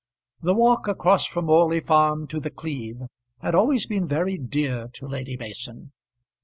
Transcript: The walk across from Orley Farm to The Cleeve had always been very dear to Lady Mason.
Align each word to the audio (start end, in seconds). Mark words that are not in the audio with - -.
The 0.41 0.55
walk 0.55 0.87
across 0.87 1.27
from 1.27 1.47
Orley 1.47 1.79
Farm 1.79 2.25
to 2.29 2.39
The 2.39 2.49
Cleeve 2.49 3.03
had 3.43 3.53
always 3.53 3.85
been 3.85 4.07
very 4.07 4.35
dear 4.35 4.87
to 4.93 5.07
Lady 5.07 5.37
Mason. 5.37 5.91